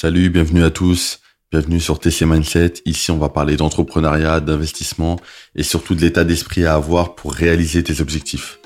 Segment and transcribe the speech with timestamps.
[0.00, 1.18] Salut, bienvenue à tous.
[1.50, 2.74] Bienvenue sur TC Mindset.
[2.84, 5.18] Ici, on va parler d'entrepreneuriat, d'investissement
[5.56, 8.60] et surtout de l'état d'esprit à avoir pour réaliser tes objectifs.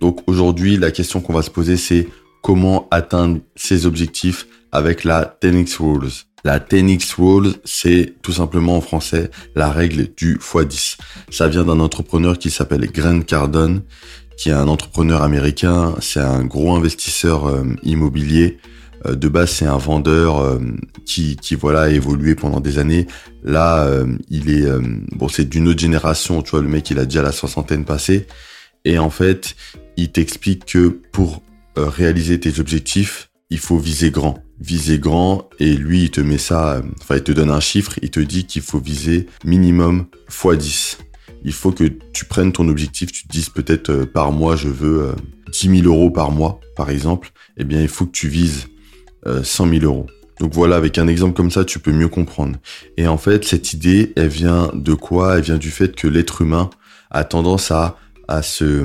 [0.00, 2.08] Donc aujourd'hui, la question qu'on va se poser, c'est
[2.42, 6.12] comment atteindre ces objectifs avec la 10x Rules.
[6.44, 10.96] La 10x Rules, c'est tout simplement en français la règle du x10.
[11.28, 13.82] Ça vient d'un entrepreneur qui s'appelle Grant Cardone,
[14.38, 15.94] qui est un entrepreneur américain.
[16.00, 18.56] C'est un gros investisseur euh, immobilier
[19.08, 20.58] de base, c'est un vendeur euh,
[21.06, 23.06] qui, qui voilà a évolué pendant des années.
[23.42, 24.66] Là, euh, il est
[25.12, 26.42] bon, c'est d'une autre génération.
[26.42, 28.26] Tu vois, le mec, il a déjà la soixantaine passée.
[28.84, 29.56] Et en fait,
[29.96, 31.42] il t'explique que pour
[31.76, 34.42] réaliser tes objectifs, il faut viser grand.
[34.60, 35.48] Viser grand.
[35.58, 36.82] Et lui, il te met ça.
[37.00, 37.98] Enfin, il te donne un chiffre.
[38.02, 40.98] Il te dit qu'il faut viser minimum x 10
[41.44, 45.14] il faut que tu prennes ton objectif, tu te dises peut-être par mois, je veux
[45.52, 48.68] 10 000 euros par mois, par exemple, eh bien, il faut que tu vises
[49.24, 50.06] 100 euh, 000 euros.
[50.40, 52.56] Donc voilà, avec un exemple comme ça, tu peux mieux comprendre.
[52.96, 55.36] Et en fait, cette idée, elle vient de quoi?
[55.36, 56.70] Elle vient du fait que l'être humain
[57.10, 58.84] a tendance à, à se,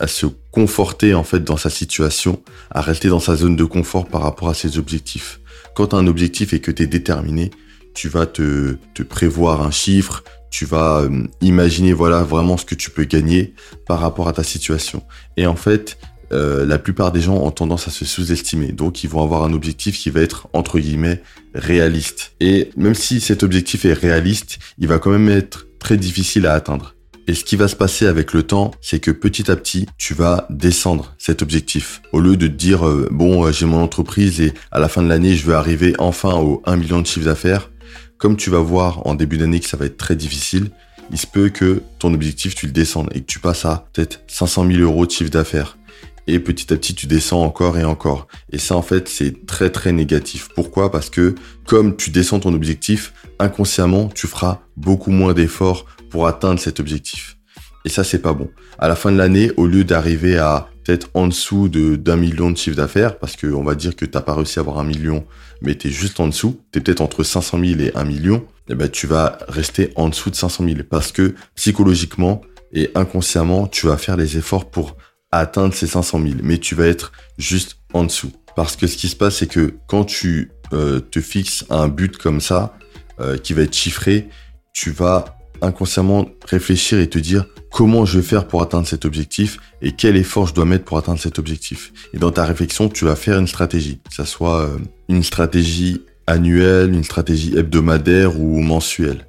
[0.00, 4.06] à se conforter en fait dans sa situation, à rester dans sa zone de confort
[4.06, 5.40] par rapport à ses objectifs.
[5.74, 7.50] Quand un objectif et que tu es déterminé,
[7.94, 12.74] tu vas te, te prévoir un chiffre, tu vas euh, imaginer voilà vraiment ce que
[12.74, 13.54] tu peux gagner
[13.86, 15.02] par rapport à ta situation.
[15.36, 15.98] Et en fait,
[16.32, 18.72] euh, la plupart des gens ont tendance à se sous-estimer.
[18.72, 21.22] Donc, ils vont avoir un objectif qui va être, entre guillemets,
[21.54, 22.32] réaliste.
[22.40, 26.54] Et même si cet objectif est réaliste, il va quand même être très difficile à
[26.54, 26.94] atteindre.
[27.28, 30.12] Et ce qui va se passer avec le temps, c'est que petit à petit, tu
[30.12, 32.02] vas descendre cet objectif.
[32.12, 35.02] Au lieu de te dire, euh, bon, euh, j'ai mon entreprise et à la fin
[35.02, 37.70] de l'année, je veux arriver enfin au 1 million de chiffre d'affaires,
[38.18, 40.70] comme tu vas voir en début d'année que ça va être très difficile,
[41.12, 44.20] il se peut que ton objectif, tu le descendes et que tu passes à peut-être
[44.26, 45.76] 500 000 euros de chiffre d'affaires
[46.26, 48.28] et petit à petit tu descends encore et encore.
[48.50, 50.48] Et ça en fait c'est très très négatif.
[50.54, 50.90] Pourquoi?
[50.90, 51.34] Parce que
[51.66, 57.36] comme tu descends ton objectif, inconsciemment tu feras beaucoup moins d'efforts pour atteindre cet objectif.
[57.84, 58.50] Et ça c'est pas bon.
[58.78, 62.50] À la fin de l'année, au lieu d'arriver à peut-être en dessous de d'un million
[62.50, 64.84] de chiffre d'affaires, parce que on va dire que t'as pas réussi à avoir un
[64.84, 65.24] million,
[65.60, 68.36] mais tu es juste en dessous, tu es peut-être entre 500 000 et 1 million,
[68.68, 72.42] et eh ben tu vas rester en dessous de 500 000 parce que psychologiquement
[72.72, 74.96] et inconsciemment tu vas faire les efforts pour
[75.40, 78.32] atteindre ces 500 000, mais tu vas être juste en dessous.
[78.54, 82.16] Parce que ce qui se passe, c'est que quand tu euh, te fixes un but
[82.18, 82.76] comme ça,
[83.20, 84.28] euh, qui va être chiffré,
[84.72, 89.58] tu vas inconsciemment réfléchir et te dire comment je vais faire pour atteindre cet objectif
[89.80, 91.92] et quel effort je dois mettre pour atteindre cet objectif.
[92.12, 94.78] Et dans ta réflexion, tu vas faire une stratégie, que ce soit euh,
[95.08, 99.26] une stratégie annuelle, une stratégie hebdomadaire ou mensuelle.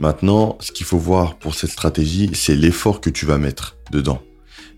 [0.00, 4.22] Maintenant, ce qu'il faut voir pour cette stratégie, c'est l'effort que tu vas mettre dedans.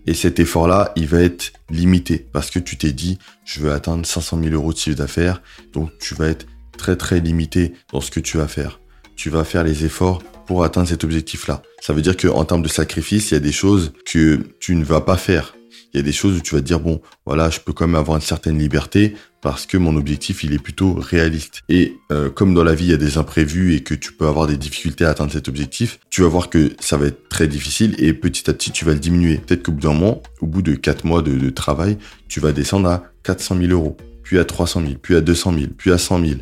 [0.09, 4.07] Et cet effort-là, il va être limité parce que tu t'es dit, je veux atteindre
[4.07, 5.39] 500 000 euros de chiffre d'affaires.
[5.71, 6.47] Donc, tu vas être
[6.79, 8.79] très, très limité dans ce que tu vas faire.
[9.15, 11.61] Tu vas faire les efforts pour atteindre cet objectif-là.
[11.79, 14.83] Ça veut dire qu'en termes de sacrifice, il y a des choses que tu ne
[14.83, 15.53] vas pas faire
[15.93, 17.87] il y a des choses où tu vas te dire bon voilà je peux quand
[17.87, 21.61] même avoir une certaine liberté parce que mon objectif il est plutôt réaliste.
[21.69, 24.27] Et euh, comme dans la vie il y a des imprévus et que tu peux
[24.27, 27.47] avoir des difficultés à atteindre cet objectif tu vas voir que ça va être très
[27.47, 29.37] difficile et petit à petit tu vas le diminuer.
[29.37, 31.97] Peut-être qu'au bout d'un moment au bout de quatre mois de, de, travail
[32.27, 35.65] tu vas descendre à 400 000 euros puis à 300 000 puis à 200 000
[35.77, 36.39] puis à 100 000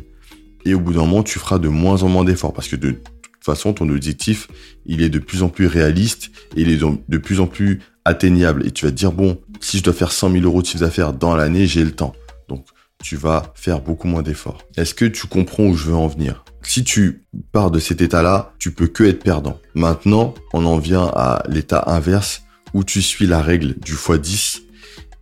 [0.65, 2.91] et au bout d'un moment tu feras de moins en moins d'efforts parce que de
[2.91, 3.03] toute
[3.41, 4.47] façon ton objectif
[4.85, 8.65] il est de plus en plus réaliste et il est de plus en plus atteignable
[8.65, 10.79] et tu vas te dire, bon, si je dois faire 100 000 euros de chiffre
[10.79, 12.13] d'affaires dans l'année, j'ai le temps.
[12.47, 12.65] Donc,
[13.03, 14.63] tu vas faire beaucoup moins d'efforts.
[14.77, 16.45] Est-ce que tu comprends où je veux en venir?
[16.63, 19.59] Si tu pars de cet état-là, tu peux que être perdant.
[19.75, 24.61] Maintenant, on en vient à l'état inverse où tu suis la règle du x10.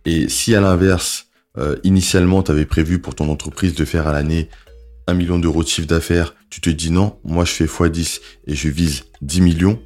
[0.04, 1.26] Et si à l'inverse,
[1.58, 4.48] euh, initialement, tu avais prévu pour ton entreprise de faire à l'année
[5.08, 8.54] 1 million d'euros de chiffre d'affaires, tu te dis non, moi je fais x10 et
[8.54, 9.80] je vise 10 millions,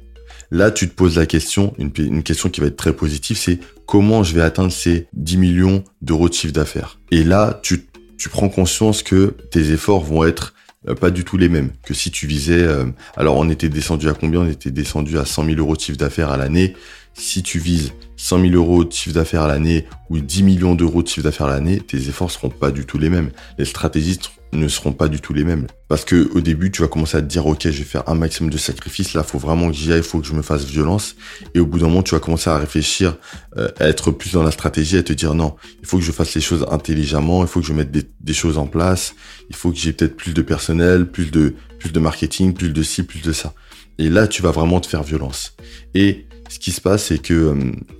[0.51, 4.21] Là, tu te poses la question, une, question qui va être très positive, c'est comment
[4.21, 6.99] je vais atteindre ces 10 millions d'euros de chiffre d'affaires?
[7.09, 7.87] Et là, tu,
[8.29, 10.53] prends conscience que tes efforts vont être
[10.89, 12.63] euh, pas du tout les mêmes que si tu visais.
[12.63, 14.41] Euh, alors, on était descendu à combien?
[14.41, 16.75] On était descendu à 100 000 euros de chiffre d'affaires à l'année.
[17.13, 21.01] Si tu vises 100 000 euros de chiffre d'affaires à l'année ou 10 millions d'euros
[21.01, 23.31] de chiffre d'affaires à l'année, tes efforts seront pas du tout les mêmes.
[23.57, 24.19] Les stratégies
[24.53, 25.67] ne seront pas du tout les mêmes.
[25.87, 28.15] Parce que au début, tu vas commencer à te dire, ok, je vais faire un
[28.15, 29.13] maximum de sacrifices.
[29.13, 31.15] Là, faut vraiment que j'y aille, il faut que je me fasse violence.
[31.53, 33.17] Et au bout d'un moment, tu vas commencer à réfléchir,
[33.57, 36.11] euh, à être plus dans la stratégie, à te dire, non, il faut que je
[36.11, 39.13] fasse les choses intelligemment, il faut que je mette des, choses en place,
[39.49, 42.83] il faut que j'ai peut-être plus de personnel, plus de, plus de marketing, plus de
[42.83, 43.53] ci, plus de ça.
[43.97, 45.55] Et là, tu vas vraiment te faire violence.
[45.93, 47.55] Et ce qui se passe, c'est que euh,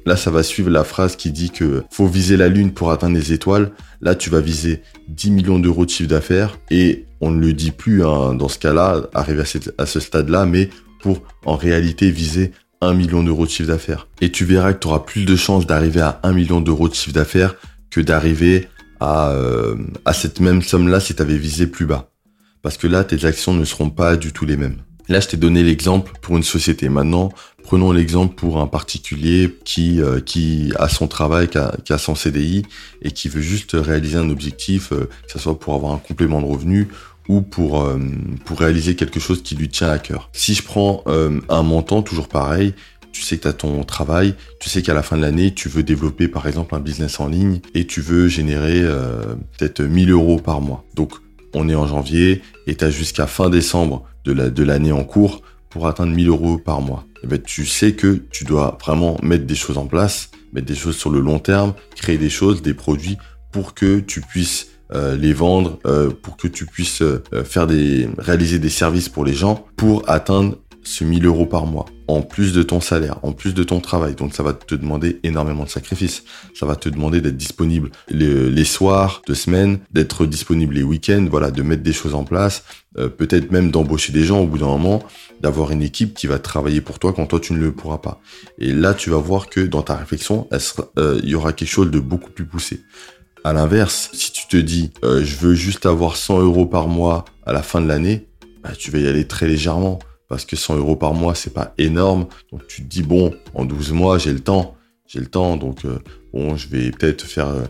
[0.05, 3.15] là, ça va suivre la phrase qui dit que faut viser la lune pour atteindre
[3.15, 3.71] les étoiles.
[4.01, 7.71] Là, tu vas viser 10 millions d'euros de chiffre d'affaires et on ne le dit
[7.71, 9.43] plus hein, dans ce cas-là, arriver
[9.77, 10.69] à, ce stade-là, mais
[10.99, 12.51] pour en réalité viser
[12.81, 14.09] 1 million d'euros de chiffre d'affaires.
[14.19, 16.93] Et tu verras que tu auras plus de chances d'arriver à 1 million d'euros de
[16.93, 17.55] chiffre d'affaires
[17.89, 18.67] que d'arriver
[18.99, 22.09] à, euh, à cette même somme-là si tu avais visé plus bas.
[22.61, 24.77] Parce que là, tes actions ne seront pas du tout les mêmes.
[25.09, 26.89] Là, je t'ai donné l'exemple pour une société.
[26.89, 27.31] Maintenant,
[27.63, 32.63] prenons l'exemple pour un particulier qui euh, qui a son travail, qui a, son CDI
[33.01, 36.41] et qui veut juste réaliser un objectif, euh, que ce soit pour avoir un complément
[36.41, 36.87] de revenu
[37.27, 37.97] ou pour euh,
[38.45, 40.29] pour réaliser quelque chose qui lui tient à cœur.
[40.33, 42.73] Si je prends un montant, toujours pareil,
[43.11, 45.67] tu sais que tu as ton travail, tu sais qu'à la fin de l'année, tu
[45.69, 48.81] veux développer par exemple un business en ligne et tu veux générer
[49.57, 50.85] peut-être 1000 euros par mois.
[50.95, 51.13] Donc
[51.53, 55.87] on est en janvier et tu as jusqu'à fin décembre de l'année en cours pour
[55.87, 57.05] atteindre 1000 euros par mois.
[57.17, 60.67] Et eh ben, tu sais que tu dois vraiment mettre des choses en place, mettre
[60.67, 63.17] des choses sur le long terme, créer des choses, des produits
[63.51, 68.09] pour que tu puisses euh, les vendre, euh, pour que tu puisses euh, faire des,
[68.17, 72.53] réaliser des services pour les gens, pour atteindre ce 1000 euros par mois, en plus
[72.53, 74.15] de ton salaire, en plus de ton travail.
[74.15, 76.23] Donc ça va te demander énormément de sacrifices.
[76.53, 81.51] Ça va te demander d'être disponible les, soirs de semaine, d'être disponible les week-ends, voilà,
[81.51, 82.63] de mettre des choses en place,
[82.97, 85.03] euh, peut-être même d'embaucher des gens au bout d'un moment,
[85.41, 88.21] d'avoir une équipe qui va travailler pour toi quand toi tu ne le pourras pas.
[88.57, 90.47] Et là, tu vas voir que dans ta réflexion,
[90.97, 92.81] euh, il y aura quelque chose de beaucoup plus poussé.
[93.43, 97.25] À l'inverse, si tu te dis, euh, je veux juste avoir 100 euros par mois
[97.45, 98.27] à la fin de l'année,
[98.63, 99.97] bah, tu vas y aller très légèrement
[100.31, 102.25] parce que 100 euros par mois, c'est pas énorme.
[102.53, 104.77] Donc tu te dis, bon, en 12 mois, j'ai le temps.
[105.05, 105.99] J'ai le temps, donc euh,
[106.33, 107.65] bon, je vais peut-être faire euh,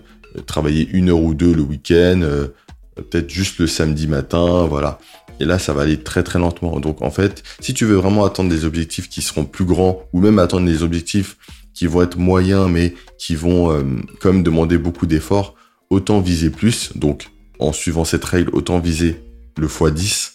[0.46, 2.50] travailler une heure ou deux le week-end, euh,
[2.96, 5.00] peut-être juste le samedi matin, voilà.
[5.40, 6.80] Et là, ça va aller très très lentement.
[6.80, 10.22] Donc en fait, si tu veux vraiment attendre des objectifs qui seront plus grands, ou
[10.22, 11.38] même attendre des objectifs
[11.74, 13.70] qui vont être moyens, mais qui vont
[14.20, 15.56] quand même demander beaucoup d'efforts,
[15.90, 16.96] autant viser plus.
[16.96, 19.24] Donc en suivant cette règle, autant viser
[19.58, 20.34] le x10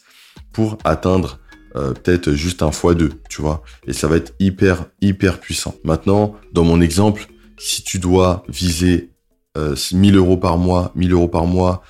[0.52, 1.38] pour atteindre
[1.76, 3.62] euh, peut-être juste un fois deux, tu vois.
[3.86, 5.74] Et ça va être hyper, hyper puissant.
[5.84, 7.28] Maintenant, dans mon exemple,
[7.58, 9.10] si tu dois viser
[9.56, 11.82] euh, 1000 euros par mois, 1000 euros par mois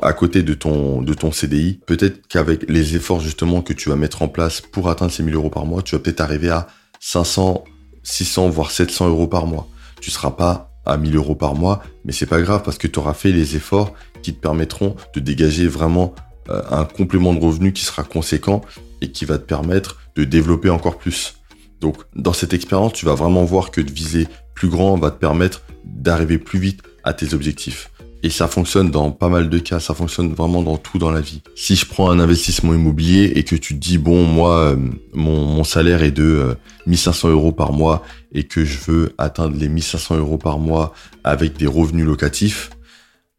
[0.00, 3.96] à côté de ton, de ton CDI, peut-être qu'avec les efforts justement que tu vas
[3.96, 6.68] mettre en place pour atteindre ces 1000 euros par mois, tu vas peut-être arriver à
[7.00, 7.64] 500,
[8.02, 9.68] 600, voire 700 euros par mois.
[10.00, 12.98] Tu seras pas à 1000 euros par mois, mais c'est pas grave parce que tu
[12.98, 13.92] auras fait les efforts
[14.22, 16.14] qui te permettront de dégager vraiment
[16.50, 18.62] euh, un complément de revenu qui sera conséquent
[19.00, 21.36] et qui va te permettre de développer encore plus.
[21.80, 25.18] Donc dans cette expérience, tu vas vraiment voir que de viser plus grand va te
[25.18, 27.90] permettre d'arriver plus vite à tes objectifs.
[28.22, 31.20] Et ça fonctionne dans pas mal de cas, ça fonctionne vraiment dans tout dans la
[31.20, 31.42] vie.
[31.56, 34.76] Si je prends un investissement immobilier et que tu te dis, bon, moi, euh,
[35.12, 36.56] mon, salaire est de
[36.86, 38.02] 1500 euh, euros par mois
[38.32, 42.70] et que je veux atteindre les 1500 euros par mois avec des revenus locatifs,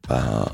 [0.08, 0.46] ben,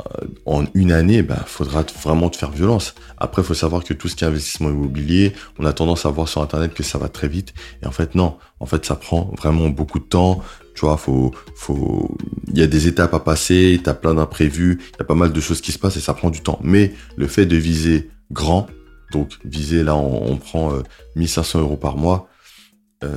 [0.46, 2.96] en une année, ben, faudra vraiment te faire violence.
[3.18, 6.10] Après, il faut savoir que tout ce qui est investissement immobilier, on a tendance à
[6.10, 7.54] voir sur Internet que ça va très vite.
[7.84, 8.38] Et en fait, non.
[8.60, 10.42] En fait, ça prend vraiment beaucoup de temps.
[10.76, 11.00] Tu vois,
[12.48, 15.16] il y a des étapes à passer, tu as plein d'imprévus, il y a pas
[15.16, 16.60] mal de choses qui se passent et ça prend du temps.
[16.64, 18.68] Mais le fait de viser grand,
[19.12, 20.72] donc viser là, on, prend
[21.18, 22.30] 1500 euh, euros par mois,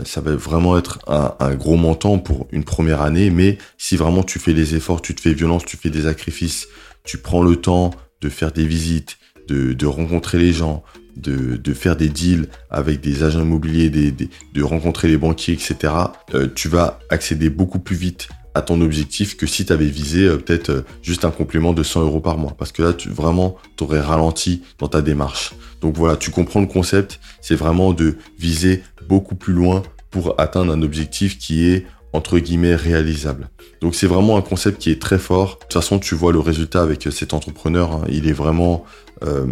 [0.04, 4.38] ça va vraiment être un, gros montant pour une première année, mais si vraiment tu
[4.38, 6.68] fais les efforts, tu te fais violence, tu fais des sacrifices,
[7.04, 7.90] tu prends le temps
[8.20, 10.82] de faire des visites, de, rencontrer les gens,
[11.16, 15.92] de, faire des deals avec des agents immobiliers, de rencontrer les banquiers, etc.,
[16.34, 20.24] euh, tu vas accéder beaucoup plus vite à ton objectif que si tu avais visé
[20.24, 22.54] euh, peut-être juste un complément de 100 euros par mois.
[22.56, 25.54] Parce que là, tu, vraiment, tu aurais ralenti dans ta démarche.
[25.80, 30.72] Donc voilà, tu comprends le concept, c'est vraiment de viser beaucoup plus loin pour atteindre
[30.72, 33.50] un objectif qui est entre guillemets réalisable.
[33.80, 35.56] Donc c'est vraiment un concept qui est très fort.
[35.56, 38.04] De toute façon, tu vois le résultat avec cet entrepreneur, hein.
[38.08, 38.84] il est vraiment
[39.24, 39.46] euh,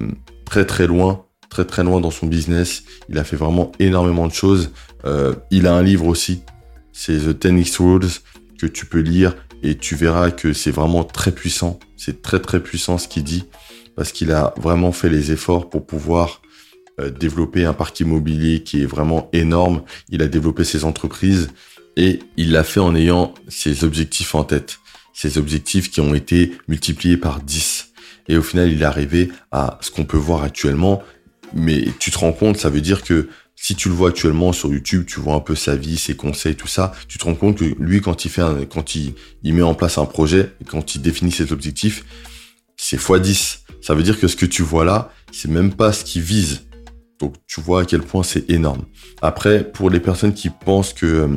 [0.45, 2.85] très très loin, très très loin dans son business.
[3.09, 4.71] Il a fait vraiment énormément de choses.
[5.05, 6.43] Euh, il a un livre aussi,
[6.93, 8.11] c'est The 10X Rules
[8.67, 11.79] tu peux lire et tu verras que c'est vraiment très puissant.
[11.97, 13.45] C'est très très puissant ce qu'il dit
[13.97, 16.43] parce qu'il a vraiment fait les efforts pour pouvoir
[17.01, 19.83] euh, développer un parc immobilier qui est vraiment énorme.
[20.09, 21.51] Il a développé ses entreprises
[21.97, 24.79] et il l'a fait en ayant ses objectifs en tête.
[25.13, 27.93] Ses objectifs qui ont été multipliés par 10.
[28.29, 31.03] Et au final, il est arrivé à ce qu'on peut voir actuellement.
[31.55, 33.29] Mais tu te rends compte, ça veut dire que
[33.63, 36.57] si tu le vois actuellement sur YouTube, tu vois un peu sa vie, ses conseils,
[36.57, 39.15] tout ça, tu te rends compte que lui, quand il fait un, quand il,
[39.45, 42.05] il met en place un projet, quand il définit ses objectifs,
[42.77, 43.59] c'est x10.
[43.81, 46.63] Ça veut dire que ce que tu vois là, c'est même pas ce qu'il vise.
[47.21, 48.83] Donc tu vois à quel point c'est énorme.
[49.23, 51.29] Après, pour les personnes qui pensent que euh,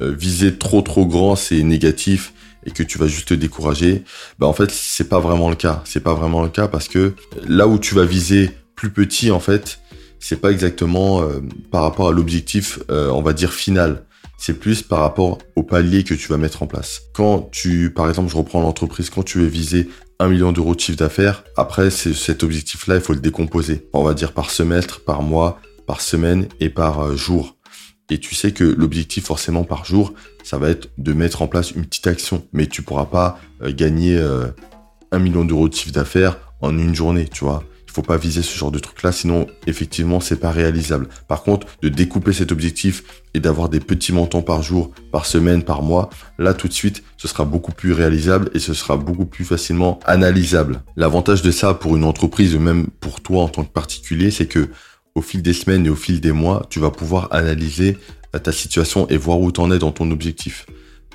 [0.00, 2.32] euh, viser trop trop grand c'est négatif
[2.66, 4.02] et que tu vas juste te décourager,
[4.40, 5.84] bah en fait c'est pas vraiment le cas.
[5.84, 7.14] C'est pas vraiment le cas parce que
[7.46, 9.78] là où tu vas viser plus petit en fait,
[10.20, 14.04] c'est pas exactement euh, par rapport à l'objectif, on va dire final.
[14.40, 17.02] C'est plus par rapport au palier que tu vas mettre en place.
[17.12, 19.88] Quand tu, par exemple, je reprends l'entreprise, quand tu veux viser
[20.20, 21.44] 1 million d'euros de chiffre d'affaires.
[21.56, 23.88] Après, cet objectif-là, il faut le décomposer.
[23.92, 27.56] On va dire par semestre, par mois, par semaine et par euh, jour.
[28.10, 31.72] Et tu sais que l'objectif forcément par jour, ça va être de mettre en place
[31.72, 32.46] une petite action.
[32.52, 34.48] Mais tu pourras pas euh, gagner euh,
[35.12, 37.62] 1 million d'euros de chiffre d'affaires en une journée, tu vois
[38.02, 41.08] pas viser ce genre de truc-là, sinon effectivement c'est pas réalisable.
[41.26, 45.62] Par contre, de découper cet objectif et d'avoir des petits montants par jour, par semaine,
[45.62, 49.26] par mois, là tout de suite, ce sera beaucoup plus réalisable et ce sera beaucoup
[49.26, 50.82] plus facilement analysable.
[50.96, 54.46] L'avantage de ça pour une entreprise ou même pour toi en tant que particulier, c'est
[54.46, 54.68] que
[55.14, 57.98] au fil des semaines et au fil des mois, tu vas pouvoir analyser
[58.42, 60.66] ta situation et voir où tu en es dans ton objectif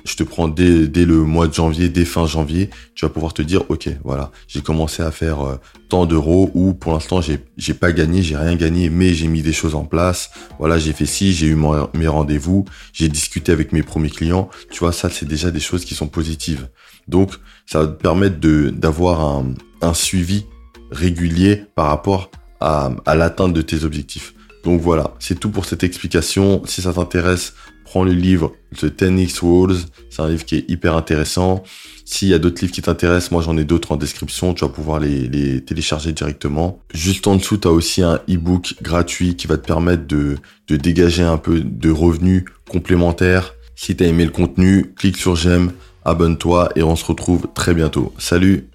[0.04, 3.32] je te prends dès, dès, le mois de janvier, dès fin janvier, tu vas pouvoir
[3.32, 5.56] te dire, ok, voilà, j'ai commencé à faire euh,
[5.88, 9.42] tant d'euros ou pour l'instant j'ai j'ai pas gagné, j'ai rien gagné, mais j'ai mis
[9.42, 10.30] des choses en place.
[10.58, 11.56] Voilà, j'ai fait ci, j'ai eu
[11.94, 14.50] mes rendez-vous, j'ai discuté avec mes premiers clients.
[14.70, 16.68] Tu vois, ça c'est déjà des choses qui sont positives.
[17.08, 17.32] Donc
[17.66, 20.46] ça va te permettre de d'avoir un, un suivi
[20.90, 22.30] régulier par rapport
[22.60, 24.34] à, à l'atteinte de tes objectifs.
[24.64, 26.62] Donc voilà, c'est tout pour cette explication.
[26.64, 27.54] Si ça t'intéresse,
[28.02, 29.76] le livre The 10X Walls.
[30.10, 31.62] C'est un livre qui est hyper intéressant.
[32.04, 34.70] S'il y a d'autres livres qui t'intéressent, moi j'en ai d'autres en description, tu vas
[34.70, 36.80] pouvoir les, les télécharger directement.
[36.92, 40.36] Juste en dessous, tu as aussi un e-book gratuit qui va te permettre de,
[40.68, 43.54] de dégager un peu de revenus complémentaires.
[43.76, 45.72] Si tu as aimé le contenu, clique sur j'aime,
[46.04, 48.12] abonne-toi et on se retrouve très bientôt.
[48.18, 48.68] Salut